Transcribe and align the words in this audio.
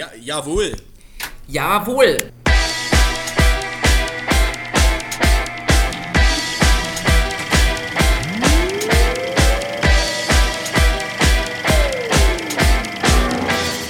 ja, 0.00 0.08
jawohl. 0.18 0.72
Jawohl. 1.46 2.16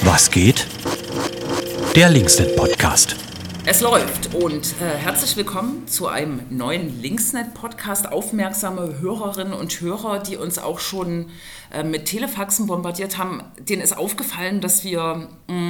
Was 0.02 0.28
geht? 0.32 0.66
Der 1.94 2.08
Linksnet 2.10 2.56
Podcast. 2.56 3.14
Es 3.66 3.82
läuft 3.82 4.34
und 4.34 4.74
äh, 4.80 4.96
herzlich 4.96 5.36
willkommen 5.36 5.86
zu 5.86 6.08
einem 6.08 6.40
neuen 6.50 7.00
Linksnet-Podcast. 7.00 8.10
Aufmerksame 8.10 8.98
Hörerinnen 9.00 9.52
und 9.52 9.80
Hörer, 9.80 10.18
die 10.18 10.36
uns 10.36 10.58
auch 10.58 10.80
schon 10.80 11.26
äh, 11.70 11.84
mit 11.84 12.06
Telefaxen 12.06 12.66
bombardiert 12.66 13.16
haben, 13.16 13.44
denen 13.60 13.82
ist 13.82 13.96
aufgefallen, 13.96 14.60
dass 14.60 14.82
wir 14.82 15.28
mh, 15.46 15.54
mm, 15.54 15.69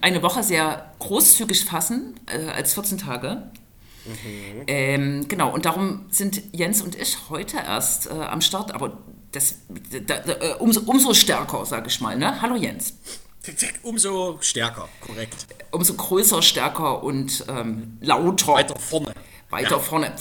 eine 0.00 0.22
Woche 0.22 0.42
sehr 0.42 0.92
großzügig 0.98 1.64
fassen, 1.64 2.18
äh, 2.26 2.50
als 2.50 2.74
14 2.74 2.98
Tage. 2.98 3.50
Mhm. 4.04 4.62
Ähm, 4.66 5.28
genau, 5.28 5.52
und 5.52 5.64
darum 5.64 6.06
sind 6.10 6.42
Jens 6.52 6.80
und 6.80 6.94
ich 6.94 7.16
heute 7.28 7.58
erst 7.58 8.06
äh, 8.06 8.14
am 8.14 8.40
Start, 8.40 8.74
aber 8.74 8.98
das, 9.32 9.56
da, 10.06 10.18
da, 10.18 10.32
äh, 10.32 10.54
umso, 10.58 10.80
umso 10.80 11.12
stärker, 11.14 11.64
sage 11.66 11.88
ich 11.88 12.00
mal. 12.00 12.16
Ne? 12.16 12.40
Hallo 12.40 12.56
Jens. 12.56 12.94
Umso 13.82 14.38
stärker, 14.40 14.88
korrekt. 15.00 15.46
Umso 15.70 15.94
größer, 15.94 16.42
stärker 16.42 17.02
und 17.02 17.44
ähm, 17.48 17.98
lauter. 18.00 18.54
Weiter 18.54 18.78
vorne. 18.78 19.14
Weiter 19.50 19.76
ja. 19.76 19.78
vorne. 19.78 20.12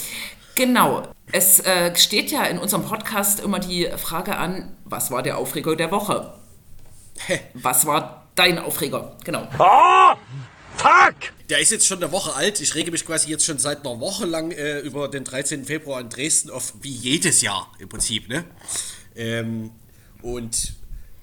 Genau. 0.55 1.03
Es 1.31 1.59
äh, 1.59 1.95
steht 1.95 2.31
ja 2.31 2.45
in 2.45 2.57
unserem 2.57 2.85
Podcast 2.85 3.41
immer 3.41 3.59
die 3.59 3.89
Frage 3.97 4.37
an, 4.37 4.75
was 4.85 5.11
war 5.11 5.23
der 5.23 5.37
Aufreger 5.37 5.75
der 5.75 5.91
Woche? 5.91 6.33
was 7.53 7.85
war 7.85 8.26
dein 8.37 8.59
Aufreger? 8.59 9.17
Genau. 9.23 9.47
Ah! 9.57 10.17
Fuck! 10.77 11.15
Der 11.49 11.59
ist 11.59 11.71
jetzt 11.71 11.87
schon 11.87 12.03
eine 12.03 12.11
Woche 12.11 12.35
alt. 12.35 12.61
Ich 12.61 12.75
rege 12.75 12.91
mich 12.91 13.05
quasi 13.05 13.29
jetzt 13.29 13.45
schon 13.45 13.57
seit 13.57 13.85
einer 13.85 13.99
Woche 13.99 14.25
lang 14.25 14.51
äh, 14.51 14.79
über 14.79 15.07
den 15.07 15.23
13. 15.23 15.65
Februar 15.65 15.99
in 15.99 16.09
Dresden 16.09 16.49
auf, 16.49 16.73
wie 16.81 16.91
jedes 16.91 17.41
Jahr 17.41 17.71
im 17.79 17.89
Prinzip, 17.89 18.29
ne? 18.29 18.45
Ähm, 19.15 19.71
und 20.21 20.73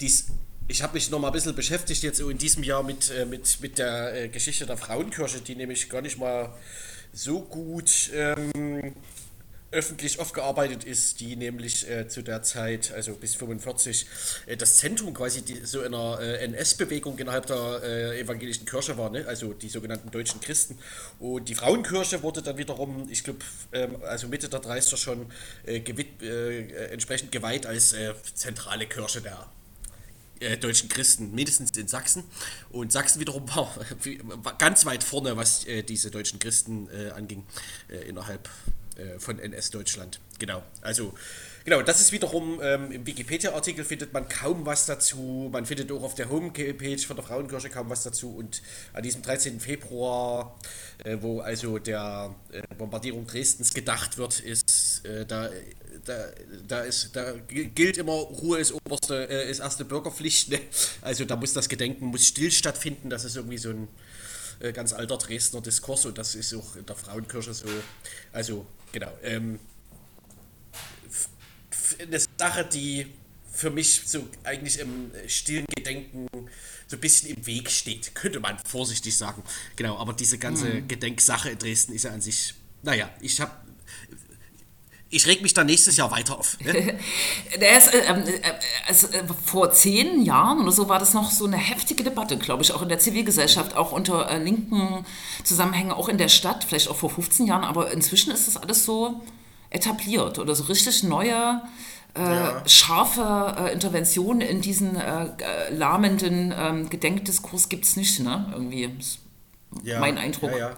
dies 0.00 0.26
ich 0.66 0.82
habe 0.82 0.94
mich 0.94 1.10
noch 1.10 1.18
mal 1.18 1.28
ein 1.28 1.32
bisschen 1.32 1.54
beschäftigt 1.54 2.02
jetzt 2.02 2.20
in 2.20 2.38
diesem 2.38 2.62
Jahr 2.62 2.82
mit, 2.82 3.10
äh, 3.10 3.26
mit, 3.26 3.60
mit 3.60 3.78
der 3.78 4.14
äh, 4.14 4.28
Geschichte 4.28 4.66
der 4.66 4.76
Frauenkirche, 4.76 5.40
die 5.40 5.56
nämlich 5.56 5.88
gar 5.90 6.00
nicht 6.00 6.18
mal 6.18 6.54
so 7.12 7.40
gut 7.40 8.10
ähm, 8.14 8.94
öffentlich 9.74 10.20
aufgearbeitet 10.20 10.84
ist, 10.84 11.20
die 11.20 11.36
nämlich 11.36 11.88
äh, 11.90 12.08
zu 12.08 12.22
der 12.22 12.42
Zeit, 12.42 12.92
also 12.92 13.14
bis 13.14 13.34
45, 13.34 14.06
äh, 14.46 14.56
das 14.56 14.76
Zentrum 14.76 15.12
quasi 15.12 15.42
die, 15.42 15.64
so 15.64 15.82
einer 15.82 16.20
äh, 16.20 16.44
NS-Bewegung 16.44 17.18
innerhalb 17.18 17.46
der 17.46 17.82
äh, 17.82 18.20
evangelischen 18.20 18.64
Kirche 18.64 18.96
war, 18.96 19.10
ne? 19.10 19.26
also 19.26 19.52
die 19.52 19.68
sogenannten 19.68 20.10
deutschen 20.10 20.40
Christen. 20.40 20.78
Und 21.18 21.48
die 21.48 21.54
Frauenkirche 21.54 22.22
wurde 22.22 22.40
dann 22.40 22.56
wiederum, 22.56 23.08
ich 23.10 23.24
glaube, 23.24 23.40
ähm, 23.72 23.96
also 24.04 24.28
Mitte 24.28 24.48
der 24.48 24.62
30er 24.62 24.96
schon 24.96 25.26
gewid, 25.64 26.22
entsprechend 26.90 27.32
geweiht 27.32 27.66
als 27.66 27.94
zentrale 28.34 28.86
Kirche 28.86 29.20
der 29.20 29.46
äh, 30.40 30.56
deutschen 30.56 30.88
Christen, 30.88 31.34
mindestens 31.34 31.70
in 31.76 31.88
Sachsen. 31.88 32.24
Und 32.70 32.92
Sachsen 32.92 33.20
wiederum 33.20 33.48
war, 33.54 33.74
ganz 34.58 34.84
weit 34.84 35.04
vorne, 35.04 35.36
was 35.36 35.64
äh, 35.66 35.82
diese 35.82 36.10
deutschen 36.10 36.38
Christen 36.38 36.88
äh, 36.90 37.10
anging, 37.10 37.46
äh, 37.88 38.08
innerhalb 38.08 38.48
äh, 38.96 39.18
von 39.18 39.38
NS-Deutschland. 39.38 40.20
Genau. 40.38 40.62
Also, 40.80 41.14
genau, 41.64 41.82
das 41.82 42.00
ist 42.00 42.12
wiederum 42.12 42.60
ähm, 42.62 42.90
im 42.90 43.06
Wikipedia-Artikel 43.06 43.84
findet 43.84 44.12
man 44.12 44.28
kaum 44.28 44.66
was 44.66 44.86
dazu. 44.86 45.48
Man 45.52 45.66
findet 45.66 45.90
auch 45.92 46.02
auf 46.02 46.14
der 46.14 46.30
Homepage 46.30 46.98
von 46.98 47.16
der 47.16 47.24
Frauenkirche 47.24 47.70
kaum 47.70 47.90
was 47.90 48.02
dazu. 48.02 48.34
Und 48.36 48.62
an 48.92 49.02
diesem 49.02 49.22
13. 49.22 49.60
Februar, 49.60 50.58
äh, 51.04 51.16
wo 51.20 51.40
also 51.40 51.78
der 51.78 52.34
Bombardierung 52.78 53.26
Dresdens 53.26 53.74
gedacht 53.74 54.18
wird, 54.18 54.40
ist 54.40 55.02
da 55.28 55.50
da, 56.04 56.26
da, 56.66 56.80
ist, 56.80 57.14
da 57.14 57.32
gilt 57.48 57.98
immer, 57.98 58.12
Ruhe 58.12 58.58
ist 58.58 58.72
oberste, 58.72 59.28
äh, 59.28 59.50
ist 59.50 59.60
erste 59.60 59.84
Bürgerpflicht. 59.84 60.50
Ne? 60.50 60.60
Also 61.00 61.24
da 61.24 61.36
muss 61.36 61.52
das 61.52 61.68
Gedenken 61.68 62.06
muss 62.06 62.26
still 62.26 62.50
stattfinden. 62.50 63.10
Das 63.10 63.24
ist 63.24 63.36
irgendwie 63.36 63.58
so 63.58 63.70
ein 63.70 63.88
äh, 64.60 64.72
ganz 64.72 64.92
alter 64.92 65.18
Dresdner 65.18 65.60
Diskurs 65.60 66.06
und 66.06 66.18
das 66.18 66.34
ist 66.34 66.54
auch 66.54 66.76
in 66.76 66.86
der 66.86 66.96
Frauenkirche 66.96 67.54
so. 67.54 67.66
Also, 68.32 68.66
genau. 68.94 69.12
Ähm, 69.22 69.58
eine 72.00 72.18
Sache, 72.38 72.64
die 72.64 73.06
für 73.52 73.70
mich 73.70 74.02
so 74.06 74.26
eigentlich 74.42 74.78
im 74.78 75.10
stillen 75.26 75.66
Gedenken 75.74 76.28
so 76.86 76.96
ein 76.96 77.00
bisschen 77.00 77.36
im 77.36 77.46
Weg 77.46 77.70
steht, 77.70 78.14
könnte 78.14 78.40
man 78.40 78.58
vorsichtig 78.64 79.16
sagen. 79.16 79.42
Genau, 79.76 79.98
aber 79.98 80.12
diese 80.12 80.38
ganze 80.38 80.72
hm. 80.72 80.88
Gedenksache 80.88 81.50
in 81.50 81.58
Dresden 81.58 81.92
ist 81.92 82.04
ja 82.04 82.12
an 82.12 82.20
sich, 82.20 82.54
naja, 82.82 83.10
ich 83.20 83.40
habe 83.40 83.52
ich 85.14 85.26
reg 85.26 85.42
mich 85.42 85.54
dann 85.54 85.66
nächstes 85.66 85.96
Jahr 85.96 86.10
weiter 86.10 86.38
auf. 86.38 86.58
Ne? 86.60 86.72
ist, 87.76 87.94
äh, 87.94 87.98
ähm, 88.08 88.24
äh, 88.26 88.52
also, 88.86 89.06
äh, 89.08 89.22
vor 89.44 89.70
zehn 89.70 90.22
Jahren 90.22 90.60
oder 90.60 90.72
so 90.72 90.88
war 90.88 90.98
das 90.98 91.14
noch 91.14 91.30
so 91.30 91.46
eine 91.46 91.56
heftige 91.56 92.02
Debatte, 92.02 92.36
glaube 92.36 92.62
ich, 92.62 92.72
auch 92.72 92.82
in 92.82 92.88
der 92.88 92.98
Zivilgesellschaft, 92.98 93.76
auch 93.76 93.92
unter 93.92 94.28
äh, 94.28 94.38
linken 94.38 95.06
Zusammenhängen, 95.44 95.92
auch 95.92 96.08
in 96.08 96.18
der 96.18 96.28
Stadt, 96.28 96.64
vielleicht 96.64 96.88
auch 96.88 96.96
vor 96.96 97.10
15 97.10 97.46
Jahren, 97.46 97.64
aber 97.64 97.92
inzwischen 97.92 98.32
ist 98.32 98.48
das 98.48 98.56
alles 98.56 98.84
so 98.84 99.22
etabliert 99.70 100.38
oder 100.38 100.54
so 100.54 100.64
richtig 100.64 101.02
neue. 101.04 101.62
Äh, 102.16 102.20
ja. 102.20 102.62
scharfe 102.68 103.56
äh, 103.58 103.72
Interventionen 103.72 104.40
in 104.40 104.60
diesen 104.60 104.96
lahmenden 105.70 106.54
ähm, 106.56 106.88
Gedenkdiskurs 106.88 107.68
gibt 107.68 107.86
es 107.86 107.96
nicht, 107.96 108.20
ne? 108.20 108.52
Irgendwie. 108.52 108.88
Ja, 109.82 109.98
mein 109.98 110.16
Eindruck. 110.16 110.52
Ja, 110.52 110.58
ja. 110.58 110.76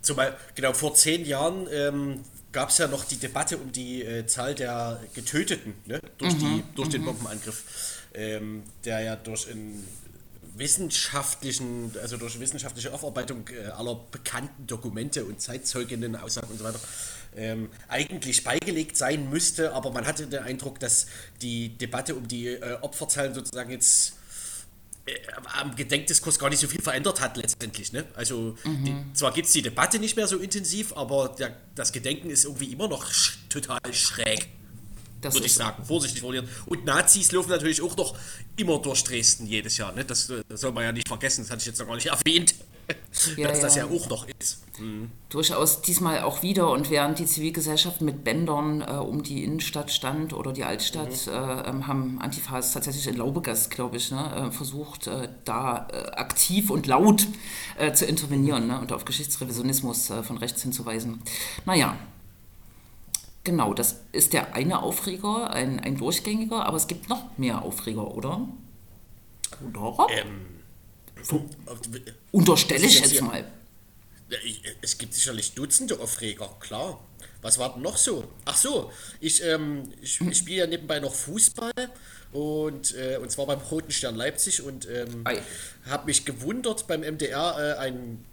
Zumal, 0.00 0.36
genau, 0.54 0.72
vor 0.72 0.94
zehn 0.94 1.24
Jahren 1.24 1.66
ähm, 1.72 2.20
gab 2.54 2.70
es 2.70 2.78
ja 2.78 2.86
noch 2.86 3.04
die 3.04 3.16
Debatte 3.16 3.58
um 3.58 3.72
die 3.72 4.02
äh, 4.02 4.26
Zahl 4.26 4.54
der 4.54 5.00
Getöteten 5.12 5.74
ne? 5.86 6.00
durch, 6.16 6.34
mhm, 6.34 6.38
die, 6.38 6.64
durch 6.76 6.88
den 6.88 7.02
mhm. 7.02 7.06
Bombenangriff, 7.06 7.64
ähm, 8.14 8.62
der 8.84 9.00
ja 9.00 9.16
durch 9.16 9.50
einen 9.50 9.86
wissenschaftlichen, 10.56 11.92
also 12.00 12.16
durch 12.16 12.38
wissenschaftliche 12.38 12.94
Aufarbeitung 12.94 13.44
äh, 13.48 13.66
aller 13.70 13.96
bekannten 14.10 14.66
Dokumente 14.68 15.24
und 15.24 15.40
Zeitzeuginnen, 15.40 16.14
Aussagen 16.14 16.46
und 16.52 16.58
so 16.58 16.64
weiter, 16.64 16.80
ähm, 17.36 17.68
eigentlich 17.88 18.44
beigelegt 18.44 18.96
sein 18.96 19.28
müsste, 19.28 19.72
aber 19.72 19.90
man 19.90 20.06
hatte 20.06 20.28
den 20.28 20.44
Eindruck, 20.44 20.78
dass 20.78 21.08
die 21.42 21.70
Debatte 21.70 22.14
um 22.14 22.28
die 22.28 22.46
äh, 22.46 22.78
Opferzahlen 22.80 23.34
sozusagen 23.34 23.72
jetzt 23.72 24.14
am 25.60 25.76
Gedenkdiskurs 25.76 26.38
gar 26.38 26.48
nicht 26.48 26.60
so 26.60 26.66
viel 26.66 26.80
verändert 26.80 27.20
hat 27.20 27.36
letztendlich. 27.36 27.92
Ne? 27.92 28.04
Also 28.14 28.56
mhm. 28.64 28.84
die, 28.84 28.94
zwar 29.14 29.32
gibt 29.32 29.46
es 29.46 29.52
die 29.52 29.62
Debatte 29.62 29.98
nicht 29.98 30.16
mehr 30.16 30.26
so 30.26 30.38
intensiv, 30.38 30.96
aber 30.96 31.34
der, 31.38 31.56
das 31.74 31.92
Gedenken 31.92 32.30
ist 32.30 32.44
irgendwie 32.44 32.72
immer 32.72 32.88
noch 32.88 33.10
sch 33.10 33.38
total 33.48 33.80
schräg. 33.92 34.48
Würde 35.32 35.46
ich 35.46 35.54
sagen, 35.54 35.84
vorsichtig 35.84 36.20
formuliert. 36.20 36.48
Und 36.66 36.84
Nazis 36.84 37.32
laufen 37.32 37.50
natürlich 37.50 37.80
auch 37.82 37.96
noch 37.96 38.16
immer 38.56 38.78
durch 38.80 39.04
Dresden 39.04 39.46
jedes 39.46 39.76
Jahr. 39.78 39.92
Ne? 39.92 40.04
Das, 40.04 40.32
das 40.48 40.60
soll 40.60 40.72
man 40.72 40.84
ja 40.84 40.92
nicht 40.92 41.08
vergessen, 41.08 41.42
das 41.42 41.50
hatte 41.50 41.60
ich 41.60 41.66
jetzt 41.66 41.78
noch 41.78 41.86
gar 41.86 41.94
nicht 41.94 42.06
erwähnt 42.06 42.54
ja, 43.36 43.48
dass 43.48 43.58
ja. 43.58 43.64
das 43.64 43.76
ja 43.76 43.84
auch 43.86 44.08
noch 44.08 44.26
ist. 44.40 44.62
Mhm. 44.78 45.10
Durchaus 45.28 45.82
diesmal 45.82 46.22
auch 46.22 46.42
wieder 46.42 46.70
und 46.70 46.90
während 46.90 47.18
die 47.18 47.26
Zivilgesellschaft 47.26 48.00
mit 48.00 48.24
Bändern 48.24 48.80
äh, 48.82 48.92
um 48.92 49.22
die 49.22 49.44
Innenstadt 49.44 49.90
stand 49.90 50.32
oder 50.32 50.52
die 50.52 50.64
Altstadt, 50.64 51.26
mhm. 51.26 51.32
äh, 51.32 51.68
ähm, 51.68 51.86
haben 51.86 52.20
Antifas 52.20 52.72
tatsächlich 52.72 53.06
in 53.06 53.16
Laubegast, 53.16 53.70
glaube 53.70 53.96
ich, 53.96 54.10
ne, 54.10 54.48
äh, 54.48 54.52
versucht, 54.52 55.06
äh, 55.06 55.28
da 55.44 55.88
äh, 55.92 56.10
aktiv 56.12 56.70
und 56.70 56.86
laut 56.86 57.26
äh, 57.78 57.92
zu 57.92 58.04
intervenieren 58.04 58.66
ne, 58.66 58.80
und 58.80 58.92
auf 58.92 59.04
Geschichtsrevisionismus 59.04 60.12
von 60.22 60.38
rechts 60.38 60.62
hinzuweisen. 60.62 61.22
Naja, 61.64 61.96
Genau, 63.44 63.74
das 63.74 64.00
ist 64.12 64.32
der 64.32 64.54
eine 64.54 64.82
Aufreger, 64.82 65.50
ein, 65.50 65.78
ein 65.78 65.98
durchgängiger, 65.98 66.64
aber 66.64 66.78
es 66.78 66.86
gibt 66.86 67.10
noch 67.10 67.36
mehr 67.36 67.62
Aufreger, 67.62 68.14
oder? 68.14 68.48
Oder? 69.74 70.06
Ähm, 70.10 70.46
Unterstelle 72.32 72.86
ich 72.86 73.00
jetzt 73.00 73.20
mal. 73.20 73.44
Es 74.80 74.96
gibt 74.96 75.14
sicherlich 75.14 75.52
Dutzende 75.52 76.00
Aufreger, 76.00 76.56
klar. 76.58 77.04
Was 77.42 77.58
war 77.58 77.74
denn 77.74 77.82
noch 77.82 77.98
so? 77.98 78.24
Ach 78.46 78.56
so, 78.56 78.90
ich, 79.20 79.42
ähm, 79.44 79.92
ich, 80.00 80.18
ich 80.20 80.38
spiele 80.38 80.60
ja 80.60 80.66
nebenbei 80.66 80.98
noch 80.98 81.14
Fußball 81.14 81.72
und, 82.32 82.94
äh, 82.94 83.18
und 83.18 83.30
zwar 83.30 83.46
beim 83.46 83.60
Roten 83.60 83.90
Stern 83.90 84.16
Leipzig 84.16 84.62
und 84.62 84.88
ähm, 84.88 85.24
habe 85.86 86.06
mich 86.06 86.24
gewundert 86.24 86.86
beim 86.86 87.02
MDR 87.02 87.76
äh, 87.76 87.78
ein 87.78 88.24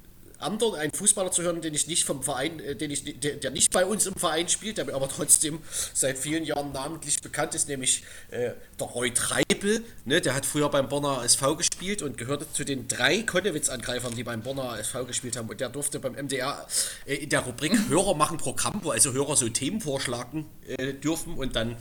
anderen, 0.41 0.79
einen 0.79 0.91
Fußballer 0.91 1.31
zu 1.31 1.43
hören, 1.43 1.61
den 1.61 1.73
ich 1.73 1.87
nicht 1.87 2.05
vom 2.05 2.23
Verein, 2.23 2.59
äh, 2.59 2.75
den 2.75 2.91
ich, 2.91 3.19
der, 3.19 3.35
der, 3.35 3.51
nicht 3.51 3.71
bei 3.71 3.85
uns 3.85 4.05
im 4.05 4.15
Verein 4.15 4.49
spielt, 4.49 4.77
der 4.77 4.93
aber 4.93 5.09
trotzdem 5.15 5.59
seit 5.93 6.17
vielen 6.17 6.43
Jahren 6.43 6.71
namentlich 6.71 7.21
bekannt 7.21 7.55
ist, 7.55 7.67
nämlich 7.67 8.03
äh, 8.31 8.51
der 8.79 8.87
Roy 8.87 9.13
Treibel. 9.13 9.83
Ne, 10.05 10.21
der 10.21 10.33
hat 10.33 10.45
früher 10.45 10.69
beim 10.69 10.89
Bonner 10.89 11.23
SV 11.23 11.55
gespielt 11.55 12.01
und 12.01 12.17
gehörte 12.17 12.51
zu 12.51 12.63
den 12.63 12.87
drei 12.87 13.23
Konnewitz-Angreifern, 13.23 14.15
die 14.15 14.23
beim 14.23 14.41
Bonner 14.41 14.79
SV 14.79 15.05
gespielt 15.05 15.37
haben. 15.37 15.49
Und 15.49 15.59
der 15.59 15.69
durfte 15.69 15.99
beim 15.99 16.13
MDR 16.13 16.67
äh, 17.05 17.15
in 17.15 17.29
der 17.29 17.41
Rubrik 17.41 17.73
Hörer 17.89 18.15
machen 18.15 18.37
Programm, 18.37 18.79
wo 18.83 18.91
also 18.91 19.13
Hörer 19.13 19.35
so 19.35 19.47
Themen 19.49 19.81
vorschlagen 19.81 20.47
äh, 20.67 20.93
dürfen 20.93 21.35
und 21.35 21.55
dann 21.55 21.77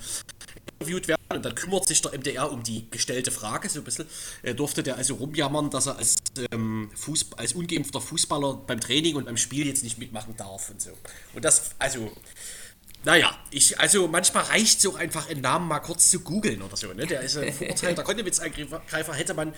interviewt 0.81 1.09
werden 1.09 1.21
und 1.33 1.45
dann 1.45 1.55
kümmert 1.55 1.87
sich 1.87 2.03
der 2.03 2.12
MDR 2.12 2.51
um 2.51 2.62
die 2.62 2.91
gestellte 2.91 3.31
Frage 3.31 3.69
so 3.69 3.81
ein 3.81 3.85
bisschen. 3.85 4.07
Er 4.43 4.55
durfte 4.55 4.83
der 4.83 4.97
also 4.97 5.15
rumjammern, 5.15 5.71
dass 5.71 5.87
er 5.87 5.97
als 5.99 6.17
ähm, 6.53 6.91
Fußball, 6.94 7.41
als 7.41 7.53
ungeimpfter 7.55 8.00
Fußballer 8.00 8.55
beim 8.67 8.81
Training 8.81 9.17
und 9.17 9.27
beim 9.27 9.37
Spiel 9.37 9.67
jetzt 9.67 9.82
nicht 9.82 9.99
mitmachen 9.99 10.37
darf 10.37 10.71
und 10.71 10.81
so. 10.81 10.91
Und 11.35 11.44
das, 11.44 11.71
also, 11.79 12.12
naja, 13.05 13.37
ich, 13.50 13.79
also 13.81 14.09
manchmal 14.09 14.44
reicht 14.44 14.81
es 14.81 14.87
auch 14.87 14.97
einfach, 14.97 15.29
einen 15.29 15.41
Namen 15.41 15.69
mal 15.69 15.81
kurz 15.81 16.11
zu 16.11 16.21
googeln 16.21 16.62
oder 16.62 16.77
so. 16.77 16.93
Ne? 16.93 17.06
Der 17.06 17.23
ist 17.23 17.37
ein 17.37 17.53
verurteilter 17.53 18.03
Kontowitzangreifer, 18.03 19.15
hätte 19.15 19.35
man 19.35 19.55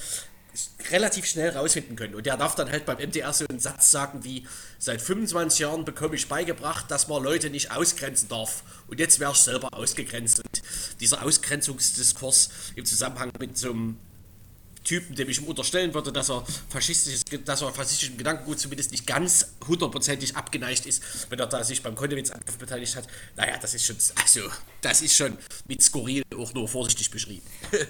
relativ 0.90 1.24
schnell 1.26 1.50
rausfinden 1.50 1.96
können. 1.96 2.14
Und 2.14 2.26
der 2.26 2.36
darf 2.36 2.54
dann 2.54 2.70
halt 2.70 2.84
beim 2.84 2.98
MDR 2.98 3.32
so 3.32 3.46
einen 3.48 3.58
Satz 3.58 3.90
sagen 3.90 4.22
wie, 4.24 4.46
seit 4.78 5.00
25 5.00 5.60
Jahren 5.60 5.84
bekomme 5.84 6.14
ich 6.14 6.28
beigebracht, 6.28 6.90
dass 6.90 7.08
man 7.08 7.22
Leute 7.22 7.48
nicht 7.48 7.70
ausgrenzen 7.70 8.28
darf. 8.28 8.62
Und 8.86 9.00
jetzt 9.00 9.18
wäre 9.18 9.32
ich 9.32 9.38
selber 9.38 9.68
ausgegrenzt. 9.72 10.40
Und 10.40 10.62
dieser 11.00 11.22
Ausgrenzungsdiskurs 11.22 12.50
im 12.76 12.84
Zusammenhang 12.84 13.32
mit 13.38 13.56
so 13.56 13.70
einem 13.70 13.96
Typen, 14.84 15.14
dem 15.14 15.28
ich 15.28 15.40
ihm 15.40 15.44
unterstellen 15.44 15.94
würde, 15.94 16.12
dass 16.12 16.30
er 16.30 16.44
faschistisches, 16.68 17.24
dass 17.44 17.62
er 17.62 17.72
faschistischem 17.72 18.16
Gedankengut 18.16 18.58
zumindest 18.58 18.90
nicht 18.90 19.06
ganz 19.06 19.54
hundertprozentig 19.66 20.36
abgeneigt 20.36 20.86
ist, 20.86 21.02
wenn 21.30 21.38
er 21.38 21.46
da 21.46 21.62
sich 21.62 21.82
beim 21.82 21.94
Kontowitz-Angriff 21.94 22.58
beteiligt 22.58 22.96
hat. 22.96 23.06
Naja, 23.36 23.54
das 23.60 23.74
ist 23.74 23.86
schon, 23.86 23.96
also, 24.20 24.40
das 24.80 25.02
ist 25.02 25.16
schon 25.16 25.36
mit 25.66 25.82
skurril 25.82 26.22
auch 26.36 26.54
nur 26.54 26.68
vorsichtig 26.68 27.10
beschrieben. 27.10 27.42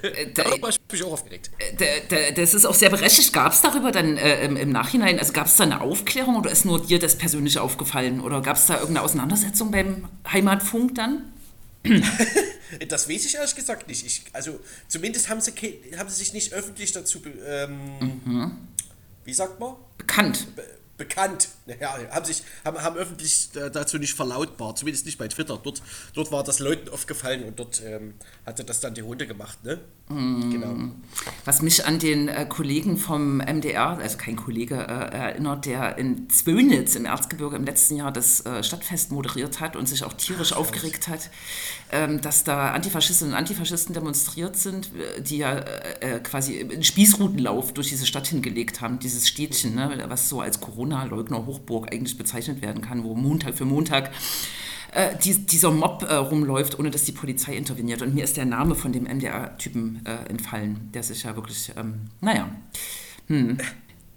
Äh, 0.03 0.33
da 0.35 0.45
habe 0.45 0.69
ich 0.69 0.79
mich 0.91 1.03
auch 1.05 1.13
aufgeregt. 1.13 1.51
Äh, 1.59 2.33
das 2.35 2.55
ist 2.55 2.65
auch 2.65 2.75
sehr 2.75 2.91
berechtigt. 2.91 3.33
Gab 3.33 3.53
es 3.53 3.61
darüber 3.61 3.93
dann 3.93 4.17
äh, 4.17 4.45
im, 4.45 4.57
im, 4.57 4.71
Nachhinein, 4.71 5.19
also 5.19 5.33
gab 5.33 5.47
es 5.47 5.57
da 5.57 5.65
eine 5.65 5.81
Aufklärung 5.81 6.37
oder 6.37 6.51
ist 6.51 6.65
nur 6.65 6.85
dir 6.85 6.99
das 6.99 7.17
persönlich 7.17 7.59
aufgefallen 7.59 8.21
oder 8.21 8.41
gab 8.41 8.57
es 8.57 8.67
da 8.67 8.75
irgendeine 8.75 9.03
Auseinandersetzung 9.03 9.71
beim 9.71 10.09
Heimatfunk 10.31 10.95
dann? 10.95 11.33
das 12.89 13.09
weiß 13.09 13.25
ich 13.27 13.35
ehrlich 13.35 13.55
gesagt 13.55 13.89
nicht. 13.89 14.05
Ich, 14.05 14.25
also 14.33 14.61
zumindest 14.89 15.29
haben 15.29 15.41
sie, 15.41 15.53
haben 15.97 16.09
sie 16.09 16.17
sich 16.17 16.33
nicht 16.33 16.53
öffentlich 16.53 16.93
dazu, 16.93 17.23
ähm, 17.47 18.21
mhm. 18.25 18.69
wie 19.25 19.35
sagt 19.35 19.61
man? 19.61 19.77
Bekannt. 19.99 20.55
Be 20.57 20.65
bekannt. 21.03 21.49
Ja, 21.81 21.97
haben 22.11 22.25
sich 22.25 22.43
haben, 22.65 22.81
haben 22.81 22.97
öffentlich 22.97 23.51
dazu 23.53 23.99
nicht 23.99 24.15
verlautbart, 24.15 24.79
zumindest 24.79 25.07
nicht 25.07 25.19
bei 25.19 25.29
Twitter. 25.29 25.59
Dort, 25.63 25.83
dort 26.15 26.31
war 26.31 26.45
das 26.45 26.59
Leuten 26.59 26.89
aufgefallen 26.89 27.45
und 27.45 27.59
dort 27.59 27.83
ähm, 27.85 28.15
hatte 28.47 28.65
das 28.65 28.81
dann 28.81 28.95
die 28.95 29.03
Hunde 29.03 29.27
gemacht, 29.27 29.65
ne? 29.65 29.81
Mm. 30.09 30.51
Genau. 30.51 30.77
Was 31.45 31.63
mich 31.63 31.87
an 31.87 31.99
den 31.99 32.29
äh, 32.29 32.47
Kollegen 32.49 32.97
vom 32.97 33.39
MDR, 33.39 33.99
also 33.99 34.17
kein 34.17 34.37
Kollege, 34.37 34.75
äh, 34.75 35.17
erinnert, 35.17 35.67
der 35.67 35.99
in 35.99 36.29
Zwönitz 36.29 36.95
im 36.95 37.05
Erzgebirge 37.05 37.57
im 37.57 37.65
letzten 37.65 37.97
Jahr 37.97 38.13
das 38.13 38.45
äh, 38.45 38.63
Stadtfest 38.63 39.11
moderiert 39.11 39.61
hat 39.61 39.77
und 39.77 39.87
sich 39.87 40.05
auch 40.05 40.13
tierisch 40.13 40.53
Ach, 40.53 40.59
aufgeregt 40.59 41.09
hat, 41.09 41.31
ähm, 41.91 42.21
dass 42.21 42.45
da 42.45 42.73
Antifaschistinnen 42.73 43.33
und 43.33 43.39
Antifaschisten 43.39 43.95
demonstriert 43.95 44.57
sind, 44.57 44.91
die 45.19 45.39
ja 45.39 45.53
äh, 45.53 46.17
äh, 46.17 46.21
quasi 46.21 46.61
einen 46.61 46.85
Spießrutenlauf 46.85 47.73
durch 47.73 47.89
diese 47.89 48.07
Stadt 48.07 48.27
hingelegt 48.27 48.81
haben, 48.81 48.99
dieses 48.99 49.29
Städtchen, 49.29 49.75
ne, 49.75 50.05
was 50.09 50.29
so 50.29 50.41
als 50.41 50.59
Corona-Leugner-Hochburg 50.93 51.93
eigentlich 51.93 52.19
bezeichnet 52.19 52.63
werden 52.63 52.83
kann, 52.83 53.05
wo 53.05 53.15
Montag 53.15 53.55
für 53.55 53.65
Montag 53.65 54.11
äh, 54.93 55.17
die, 55.17 55.47
dieser 55.47 55.71
Mob 55.71 56.03
äh, 56.03 56.15
rumläuft, 56.15 56.79
ohne 56.79 56.91
dass 56.91 57.05
die 57.05 57.13
Polizei 57.13 57.57
interveniert. 57.57 58.03
Und 58.03 58.15
mir 58.15 58.25
ist 58.25 58.37
der 58.37 58.45
Name 58.45 58.75
von 58.75 58.93
dem 58.93 59.05
MDR-Typen 59.05 60.05
äh, 60.05 60.29
entfallen, 60.29 60.91
der 60.93 61.03
sich 61.03 61.23
ja 61.23 61.35
wirklich, 61.35 61.73
ähm, 61.77 62.03
naja. 62.21 62.49
Hm. 63.29 63.59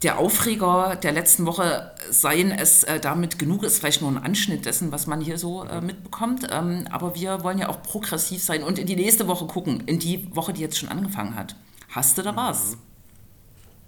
Der 0.04 0.20
Aufreger 0.20 0.98
der 1.02 1.14
letzten 1.14 1.46
Woche, 1.46 1.92
seien 2.12 2.52
es 2.52 2.84
äh, 2.84 3.00
damit 3.00 3.40
genug, 3.40 3.64
ist 3.64 3.80
vielleicht 3.80 4.02
nur 4.02 4.12
ein 4.12 4.18
Anschnitt 4.18 4.66
dessen, 4.66 4.92
was 4.92 5.08
man 5.08 5.22
hier 5.22 5.38
so 5.38 5.64
äh, 5.64 5.82
mitbekommt. 5.82 6.48
Ähm, 6.52 6.86
aber 6.92 7.16
wir 7.16 7.44
wollen 7.44 7.58
ja 7.58 7.70
auch 7.70 7.82
progressiv 7.82 8.44
sein 8.44 8.62
und 8.62 8.78
in 8.78 8.86
die 8.86 8.98
nächste 8.98 9.28
Woche 9.28 9.48
gucken, 9.48 9.84
in 9.88 9.98
die 9.98 10.36
Woche, 10.36 10.52
die 10.52 10.62
jetzt 10.62 10.78
schon 10.78 10.90
angefangen 10.90 11.36
hat. 11.36 11.56
Hast 11.90 12.18
du 12.18 12.22
da 12.22 12.36
was? 12.36 12.78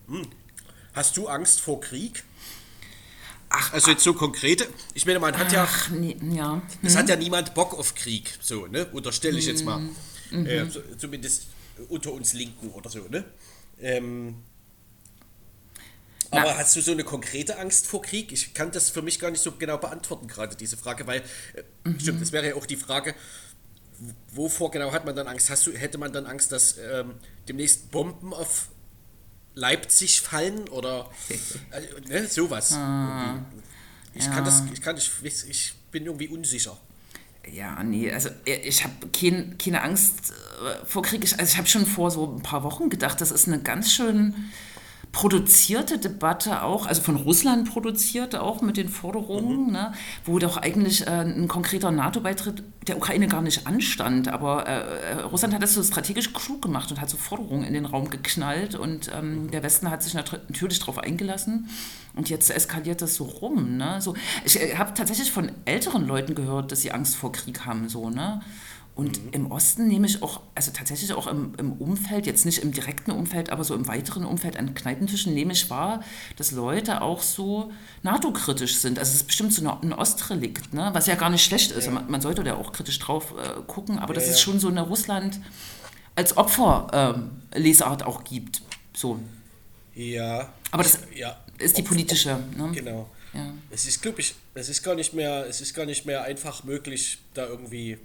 Hm. 0.07 0.25
Hast 0.93 1.17
du 1.17 1.27
Angst 1.27 1.59
vor 1.59 1.81
Krieg? 1.81 2.23
Ach, 3.59 3.73
also 3.73 3.91
jetzt 3.91 4.03
so 4.03 4.13
konkrete. 4.13 4.67
Ich 4.93 5.05
meine, 5.07 5.19
man 5.19 5.35
hat 5.35 5.47
ach, 5.55 5.89
ja, 5.89 5.95
nee, 5.95 6.15
ja. 6.35 6.53
Hm? 6.53 6.61
Es 6.83 6.95
hat 6.95 7.09
ja 7.09 7.15
niemand 7.15 7.55
Bock 7.55 7.73
auf 7.73 7.95
Krieg, 7.95 8.37
so, 8.39 8.67
ne? 8.67 8.85
Unterstelle 8.91 9.39
ich 9.39 9.47
jetzt 9.47 9.65
mal. 9.65 9.79
Mhm. 10.29 10.45
Äh, 10.45 10.69
so, 10.69 10.81
zumindest 10.97 11.47
unter 11.89 12.11
uns 12.13 12.33
Linken 12.33 12.69
oder 12.69 12.89
so, 12.89 12.99
ne? 13.09 13.25
Ähm, 13.81 14.35
aber 16.29 16.51
Na. 16.51 16.57
hast 16.57 16.75
du 16.75 16.81
so 16.81 16.91
eine 16.91 17.03
konkrete 17.03 17.57
Angst 17.57 17.87
vor 17.87 18.01
Krieg? 18.01 18.31
Ich 18.31 18.53
kann 18.53 18.71
das 18.71 18.89
für 18.89 19.01
mich 19.01 19.17
gar 19.19 19.31
nicht 19.31 19.41
so 19.41 19.53
genau 19.53 19.77
beantworten, 19.77 20.27
gerade 20.27 20.55
diese 20.55 20.77
Frage, 20.77 21.07
weil, 21.07 21.21
äh, 21.53 21.89
mhm. 21.89 21.99
stimmt, 21.99 22.21
das 22.21 22.31
wäre 22.31 22.49
ja 22.49 22.55
auch 22.55 22.65
die 22.65 22.75
Frage, 22.75 23.15
wovor 24.33 24.69
genau 24.69 24.91
hat 24.91 25.05
man 25.05 25.15
dann 25.15 25.27
Angst? 25.27 25.49
Hast 25.49 25.65
du, 25.65 25.71
hätte 25.71 25.97
man 25.97 26.13
dann 26.13 26.27
Angst, 26.27 26.51
dass 26.51 26.77
ähm, 26.77 27.15
demnächst 27.47 27.89
Bomben 27.89 28.33
auf 28.33 28.69
Leipzig 29.57 30.21
fallen 30.21 30.69
oder 30.69 31.09
äh, 31.71 32.09
ne, 32.09 32.27
sowas. 32.27 32.73
Ah, 32.73 33.39
ich 34.13 34.25
ja. 34.25 34.31
kann 34.31 34.45
das, 34.45 34.63
ich 34.71 34.81
kann, 34.81 34.97
ich, 34.97 35.11
ich 35.49 35.73
bin 35.91 36.05
irgendwie 36.05 36.27
unsicher. 36.27 36.77
Ja, 37.51 37.81
nee, 37.83 38.11
also 38.11 38.29
ich 38.45 38.83
habe 38.83 38.93
kein, 39.13 39.57
keine 39.57 39.81
Angst 39.81 40.31
äh, 40.31 40.85
vor 40.85 41.01
Krieg. 41.01 41.21
Also 41.21 41.43
ich 41.43 41.57
habe 41.57 41.67
schon 41.67 41.85
vor 41.85 42.11
so 42.11 42.35
ein 42.35 42.43
paar 42.43 42.63
Wochen 42.63 42.89
gedacht, 42.89 43.21
das 43.21 43.31
ist 43.31 43.47
eine 43.47 43.59
ganz 43.59 43.91
schön 43.91 44.33
produzierte 45.17 45.97
Debatte 45.97 46.61
auch, 46.61 46.85
also 46.85 47.01
von 47.01 47.15
Russland 47.15 47.67
produziert 47.67 48.35
auch 48.35 48.61
mit 48.61 48.77
den 48.77 48.87
Forderungen, 48.87 49.65
mhm. 49.65 49.71
ne, 49.71 49.93
wo 50.25 50.37
doch 50.37 50.57
eigentlich 50.57 51.07
äh, 51.07 51.09
ein 51.09 51.47
konkreter 51.47 51.89
NATO-Beitritt 51.89 52.61
der 52.87 52.97
Ukraine 52.97 53.27
gar 53.27 53.41
nicht 53.41 53.65
anstand. 53.65 54.27
Aber 54.27 54.67
äh, 54.67 55.13
äh, 55.13 55.21
Russland 55.21 55.55
hat 55.55 55.63
das 55.63 55.73
so 55.73 55.81
strategisch 55.81 56.33
klug 56.33 56.61
gemacht 56.61 56.91
und 56.91 57.01
hat 57.01 57.09
so 57.09 57.17
Forderungen 57.17 57.63
in 57.63 57.73
den 57.73 57.85
Raum 57.85 58.11
geknallt 58.11 58.75
und 58.75 59.09
ähm, 59.11 59.45
mhm. 59.45 59.51
der 59.51 59.63
Westen 59.63 59.89
hat 59.89 60.03
sich 60.03 60.13
natürlich 60.13 60.77
darauf 60.77 60.99
eingelassen. 60.99 61.67
Und 62.13 62.29
jetzt 62.29 62.51
eskaliert 62.51 63.01
das 63.01 63.15
so 63.15 63.23
rum. 63.23 63.75
Ne? 63.75 63.99
So, 64.01 64.13
ich 64.45 64.61
äh, 64.61 64.75
habe 64.75 64.93
tatsächlich 64.93 65.31
von 65.31 65.51
älteren 65.65 66.05
Leuten 66.05 66.35
gehört, 66.35 66.71
dass 66.71 66.81
sie 66.81 66.91
Angst 66.91 67.15
vor 67.15 67.31
Krieg 67.31 67.65
haben. 67.65 67.89
So, 67.89 68.11
ne? 68.11 68.43
Und 68.97 69.23
mhm. 69.23 69.29
im 69.31 69.51
Osten 69.51 69.87
nehme 69.87 70.07
ich 70.07 70.23
auch, 70.23 70.41
also 70.55 70.71
tatsächlich 70.71 71.13
auch 71.13 71.27
im, 71.27 71.53
im, 71.59 71.73
Umfeld, 71.73 72.25
jetzt 72.25 72.47
nicht 72.47 72.63
im 72.63 72.71
direkten 72.71 73.11
Umfeld, 73.11 73.51
aber 73.51 73.63
so 73.63 73.75
im 73.75 73.87
weiteren 73.87 74.25
Umfeld 74.25 74.57
an 74.57 74.73
Kneipentischen 74.73 75.35
nehme 75.35 75.53
ich 75.53 75.69
wahr, 75.69 76.03
dass 76.35 76.51
Leute 76.51 77.03
auch 77.03 77.21
so 77.21 77.71
NATO-kritisch 78.01 78.77
sind. 78.77 78.97
Also 78.97 79.11
es 79.11 79.17
ist 79.17 79.27
bestimmt 79.27 79.53
so 79.53 79.61
ein 79.69 79.93
Ostrelikt, 79.93 80.73
ne? 80.73 80.89
was 80.93 81.05
ja 81.05 81.13
gar 81.13 81.29
nicht 81.29 81.45
schlecht 81.45 81.71
ist. 81.71 81.85
Ja. 81.85 81.91
Man, 81.91 82.09
man, 82.09 82.21
sollte 82.21 82.43
da 82.43 82.55
auch 82.55 82.73
kritisch 82.73 82.97
drauf 82.97 83.35
äh, 83.37 83.61
gucken, 83.67 83.99
aber 83.99 84.15
ja, 84.15 84.19
das 84.19 84.29
ist 84.29 84.39
schon 84.39 84.59
so 84.59 84.67
eine 84.67 84.81
Russland 84.81 85.39
als 86.15 86.35
Opferlesart 86.35 88.01
ähm, 88.01 88.07
auch 88.07 88.23
gibt. 88.23 88.63
So. 88.95 89.19
Ja. 89.93 90.51
Aber 90.71 90.81
das 90.81 91.01
ja. 91.15 91.37
ist 91.59 91.77
die 91.77 91.83
politische. 91.83 92.39
Ne? 92.57 92.71
Genau. 92.73 93.11
Ja. 93.35 93.53
Es 93.69 93.85
ist, 93.85 94.01
glaube 94.01 94.21
ich, 94.21 94.33
es 94.55 94.69
ist 94.69 94.81
gar 94.81 94.95
nicht 94.95 95.13
mehr, 95.13 95.45
es 95.47 95.61
ist 95.61 95.75
gar 95.75 95.85
nicht 95.85 96.07
mehr 96.07 96.23
einfach 96.23 96.63
möglich, 96.63 97.19
da 97.35 97.45
irgendwie 97.45 97.99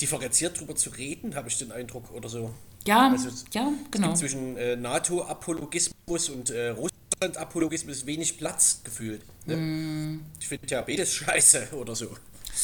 differenziert 0.00 0.58
drüber 0.58 0.74
zu 0.76 0.90
reden, 0.90 1.34
habe 1.34 1.48
ich 1.48 1.58
den 1.58 1.72
Eindruck 1.72 2.10
oder 2.12 2.28
so. 2.28 2.52
Ja, 2.86 3.10
also, 3.10 3.28
ja, 3.52 3.72
genau. 3.90 4.14
zwischen 4.14 4.56
äh, 4.56 4.76
NATO-Apologismus 4.76 6.30
und 6.30 6.50
äh, 6.50 6.70
Russland-Apologismus 6.70 8.06
wenig 8.06 8.38
Platz 8.38 8.80
gefühlt. 8.84 9.22
Ne? 9.46 9.56
Mm. 9.56 10.20
Ich 10.40 10.48
finde 10.48 10.66
ja 10.68 10.80
beides 10.80 11.12
scheiße 11.12 11.68
oder 11.72 11.94
so. 11.94 12.08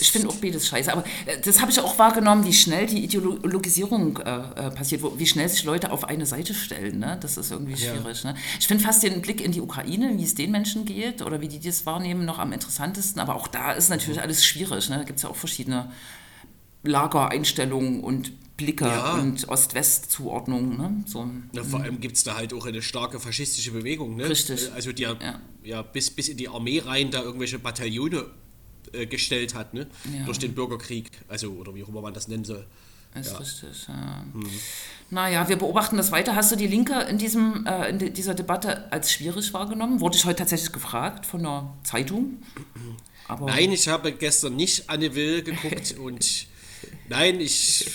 Ich 0.00 0.10
finde 0.10 0.28
auch 0.28 0.36
beides 0.36 0.66
scheiße, 0.66 0.92
aber 0.92 1.04
äh, 1.26 1.40
das 1.40 1.60
habe 1.60 1.70
ich 1.70 1.78
auch 1.80 1.98
wahrgenommen, 1.98 2.44
wie 2.44 2.52
schnell 2.52 2.86
die 2.86 3.04
Ideologisierung 3.04 4.18
äh, 4.18 4.66
äh, 4.66 4.70
passiert, 4.70 5.02
wo, 5.02 5.18
wie 5.18 5.26
schnell 5.26 5.48
sich 5.48 5.64
Leute 5.64 5.92
auf 5.92 6.04
eine 6.04 6.26
Seite 6.26 6.54
stellen. 6.54 6.98
Ne? 6.98 7.18
Das 7.20 7.36
ist 7.36 7.50
irgendwie 7.50 7.76
schwierig. 7.76 8.22
Ja. 8.22 8.32
Ne? 8.32 8.38
Ich 8.58 8.66
finde 8.66 8.84
fast 8.84 9.02
den 9.02 9.22
Blick 9.22 9.40
in 9.40 9.52
die 9.52 9.60
Ukraine, 9.60 10.16
wie 10.16 10.24
es 10.24 10.34
den 10.34 10.50
Menschen 10.50 10.84
geht 10.84 11.22
oder 11.22 11.40
wie 11.40 11.48
die 11.48 11.60
das 11.60 11.86
wahrnehmen, 11.86 12.24
noch 12.24 12.38
am 12.38 12.52
interessantesten. 12.52 13.20
Aber 13.20 13.36
auch 13.36 13.48
da 13.48 13.72
ist 13.72 13.88
natürlich 13.88 14.18
mhm. 14.18 14.24
alles 14.24 14.44
schwierig. 14.44 14.88
Ne? 14.88 14.98
Da 14.98 15.04
gibt 15.04 15.18
es 15.18 15.22
ja 15.22 15.30
auch 15.30 15.36
verschiedene 15.36 15.90
Lagereinstellungen 16.86 18.00
und 18.00 18.32
Blicke 18.56 18.86
ja. 18.86 19.14
und 19.14 19.48
Ost-West-Zuordnungen. 19.48 20.76
Ne? 20.78 21.04
So. 21.06 21.28
Ja, 21.52 21.62
vor 21.62 21.80
allem 21.80 22.00
gibt 22.00 22.16
es 22.16 22.24
da 22.24 22.36
halt 22.36 22.54
auch 22.54 22.64
eine 22.64 22.80
starke 22.80 23.20
faschistische 23.20 23.70
Bewegung. 23.70 24.16
Ne? 24.16 24.28
Richtig. 24.28 24.72
Also 24.74 24.92
die 24.92 25.02
ja, 25.02 25.16
ja. 25.62 25.82
bis, 25.82 26.10
bis 26.10 26.28
in 26.28 26.38
die 26.38 26.48
Armee 26.48 26.80
rein 26.80 27.10
da 27.10 27.22
irgendwelche 27.22 27.58
Bataillone 27.58 28.26
äh, 28.92 29.06
gestellt 29.06 29.54
hat, 29.54 29.74
ne? 29.74 29.86
durch 30.24 30.38
den 30.38 30.54
Bürgerkrieg, 30.54 31.10
also 31.28 31.50
oder 31.52 31.74
wie 31.74 31.84
auch 31.84 31.88
immer 31.88 32.00
man 32.00 32.14
das 32.14 32.28
nennen 32.28 32.44
soll. 32.44 32.66
Ist 33.14 33.32
ja. 33.32 33.38
richtig, 33.38 33.88
ja. 33.88 34.24
Hm. 34.32 34.50
Naja, 35.10 35.48
wir 35.48 35.56
beobachten 35.56 35.96
das 35.96 36.12
weiter. 36.12 36.34
Hast 36.34 36.52
du 36.52 36.56
die 36.56 36.66
Linke 36.66 36.94
in, 37.02 37.18
diesem, 37.18 37.66
äh, 37.66 37.88
in 37.90 38.12
dieser 38.12 38.34
Debatte 38.34 38.90
als 38.92 39.12
schwierig 39.12 39.52
wahrgenommen? 39.54 40.00
Wurde 40.00 40.16
ich 40.16 40.24
heute 40.24 40.40
tatsächlich 40.40 40.72
gefragt 40.72 41.24
von 41.24 41.40
einer 41.40 41.74
Zeitung. 41.82 42.42
Aber 43.28 43.46
Nein, 43.46 43.72
ich 43.72 43.88
habe 43.88 44.12
gestern 44.12 44.56
nicht 44.56 44.88
Anne 44.88 45.14
Will 45.14 45.42
geguckt 45.42 45.96
und 46.00 46.46
Nein, 47.08 47.40
ich 47.40 47.86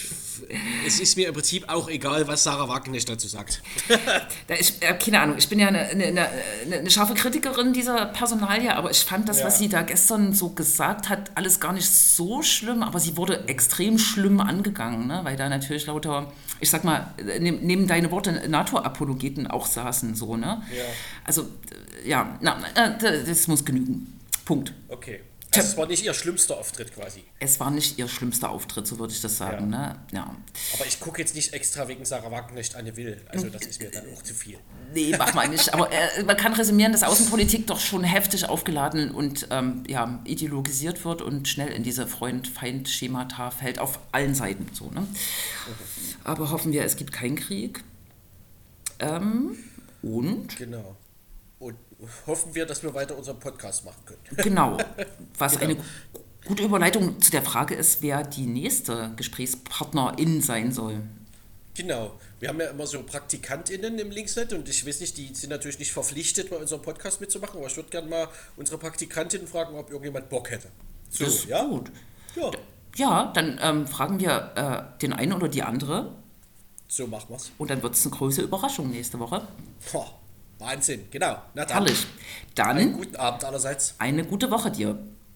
es 0.86 1.00
ist 1.00 1.18
mir 1.18 1.28
im 1.28 1.34
Prinzip 1.34 1.70
auch 1.70 1.90
egal, 1.90 2.28
was 2.28 2.44
Sarah 2.44 2.68
Wagenknecht 2.68 3.10
dazu 3.10 3.28
sagt. 3.28 3.62
Da 4.48 4.56
ich, 4.56 4.82
äh, 4.82 4.94
keine 4.96 5.20
Ahnung, 5.22 5.38
ich 5.38 5.48
bin 5.48 5.60
ja 5.60 5.68
eine, 5.68 5.80
eine, 5.82 6.06
eine, 6.06 6.30
eine 6.80 6.92
scharfe 6.92 7.14
Kritikerin 7.14 7.74
dieser 7.74 8.08
Personalie, 8.08 8.76
aber 8.76 8.92
ich 8.92 9.00
fand 9.00 9.30
das, 9.30 9.40
Ja. 9.40 9.46
was 9.46 9.60
sie 9.60 9.70
da 9.70 9.82
gestern 9.84 10.34
so 10.34 10.50
gesagt 10.50 11.10
hat, 11.10 11.32
alles 11.36 11.60
gar 11.60 11.74
nicht 11.74 11.88
so 11.88 12.42
schlimm, 12.42 12.84
aber 12.84 13.00
sie 13.00 13.18
wurde 13.18 13.48
extrem 13.48 13.98
schlimm 13.98 14.40
angegangen, 14.40 15.08
ne? 15.08 15.22
weil 15.24 15.38
da 15.38 15.48
natürlich 15.48 15.86
lauter, 15.86 16.32
ich 16.60 16.70
sag 16.70 16.84
mal, 16.84 17.14
nehm, 17.40 17.60
neben 17.62 17.88
deine 17.88 18.12
Worte 18.12 18.50
NATO-Apologeten 18.50 19.48
auch 19.48 19.68
saßen, 19.68 20.16
so, 20.16 20.36
ne? 20.36 20.64
Ja. 20.76 20.84
Also, 21.24 21.44
äh, 22.04 22.10
ja, 22.10 22.38
na, 22.42 22.60
äh, 22.76 23.26
das 23.26 23.48
muss 23.48 23.64
genügen. 23.64 24.20
Punkt. 24.46 24.74
Okay. 24.90 25.22
Also 25.54 25.68
es 25.68 25.78
war 25.78 25.86
nicht 25.86 26.04
ihr 26.06 26.14
schlimmster 26.14 26.58
Auftritt 26.58 26.94
quasi. 26.96 27.24
Es 27.40 27.60
war 27.60 27.72
nicht 27.72 27.98
ihr 28.00 28.08
schlimmster 28.08 28.50
Auftritt, 28.50 28.88
so 28.88 29.00
würde 29.00 29.12
ich 29.14 29.20
das 29.20 29.38
sagen, 29.38 29.70
ne? 29.70 30.00
Ja. 30.14 30.34
Aber 30.74 30.86
ich 30.86 31.00
gucke 31.00 31.20
jetzt 31.22 31.36
nicht 31.36 31.54
extra 31.54 31.88
wegen 31.90 32.06
Sarah 32.06 32.32
Wagenknecht 32.32 32.76
Anne 32.76 32.96
Will. 32.96 33.22
Also 33.28 33.50
das 33.50 33.64
ist 33.66 33.82
mir 33.82 33.92
dann 33.92 34.06
auch 34.14 34.22
zu 34.22 34.34
viel. 34.34 34.58
Nee, 34.94 35.14
mach 35.18 35.34
mal 35.34 35.50
nicht. 35.50 35.74
Aber 35.74 35.92
äh, 35.92 36.24
man 36.24 36.38
kann 36.38 36.54
resümieren, 36.54 36.94
dass 36.94 37.04
Außenpolitik 37.04 37.68
doch 37.68 37.80
schon 37.82 38.04
heftig 38.06 38.48
aufgeladen 38.48 39.12
und 39.12 39.48
ähm, 39.52 39.84
ja, 39.88 40.22
ideologisiert 40.24 41.04
wird 41.04 41.22
und 41.22 41.50
schnell 41.50 41.70
in 41.74 41.84
diese 41.84 42.08
Freund-Feind-Schemata 42.08 43.52
fällt 43.52 43.80
auf 43.80 44.00
allen 44.14 44.36
Seiten. 44.36 44.68
So, 44.74 44.90
ne? 44.92 45.06
Aber 46.24 46.52
hoffen 46.52 46.72
wir, 46.72 46.86
es 46.86 46.96
gibt 46.96 47.12
keinen 47.12 47.36
Krieg. 47.36 47.84
Ähm, 49.00 49.58
und 50.02 50.56
Genau. 50.58 50.96
Und 51.62 51.78
hoffen 52.26 52.56
wir, 52.56 52.66
dass 52.66 52.82
wir 52.82 52.92
weiter 52.96 53.16
unseren 53.16 53.40
Podcast 53.40 53.86
machen 53.86 54.04
können. 54.06 54.20
genau, 54.38 54.78
was 55.38 55.58
eine 55.58 55.78
gute 56.44 56.64
Überleitung 56.64 57.22
zu 57.22 57.30
der 57.30 57.44
Frage 57.44 57.76
ist, 57.76 58.02
wer 58.02 58.24
die 58.24 58.48
nächste 58.48 59.12
Gesprächspartnerin 59.16 60.42
sein 60.42 60.72
soll. 60.72 61.04
Genau. 61.76 62.20
Wir 62.40 62.50
haben 62.50 62.60
ja 62.60 62.68
immer 62.72 62.88
so 62.88 63.04
PraktikantInnen 63.04 64.00
im 64.00 64.10
Linksnet 64.10 64.54
und 64.54 64.68
ich 64.68 64.86
weiß 64.88 65.02
nicht, 65.02 65.16
die 65.18 65.36
sind 65.36 65.52
natürlich 65.52 65.78
nicht 65.78 65.94
verpflichtet, 65.94 66.50
bei 66.50 66.58
unserem 66.58 66.82
Podcast 66.82 67.22
mitzumachen, 67.22 67.60
aber 67.60 67.68
ich 67.68 67.78
würde 67.78 67.90
gerne 67.90 68.10
mal 68.10 68.28
unsere 68.58 68.80
Praktikantinnen 68.80 69.48
fragen, 69.48 69.76
ob 69.76 69.90
irgendjemand 69.92 70.30
Bock 70.30 70.50
hätte. 70.50 70.70
So, 71.12 71.26
Das 71.26 71.36
ist 71.36 71.46
ja? 71.46 71.64
gut. 71.64 71.92
Ja, 72.36 72.52
Ja, 72.96 73.32
dann 73.36 73.60
ähm, 73.62 73.86
fragen 73.88 74.20
wir 74.20 74.52
äh, 74.96 75.00
den 75.00 75.14
einen 75.14 75.34
oder 75.34 75.48
die 75.48 75.62
andere 75.62 76.16
so 76.88 77.06
machen 77.06 77.30
wir's. 77.30 77.52
und 77.60 77.70
dann 77.70 77.84
wird 77.84 77.94
es 77.94 78.04
eine 78.06 78.16
große 78.16 78.42
Überraschung 78.42 78.90
nächste 78.90 79.20
Woche. 79.20 79.48
Boah, 79.92 80.20
Wahnsinn, 80.62 81.08
genau. 81.12 81.38
Na 81.54 81.66
dann, 81.66 81.78
Herrlich. 81.86 82.06
einen 82.58 82.78
Dann 82.78 82.94
guten 82.94 83.16
Abend 83.16 83.44
allerseits. 83.44 83.96
eine 83.98 84.24
gute 84.24 84.52
Woche 84.52 84.72
dir. 84.72 84.98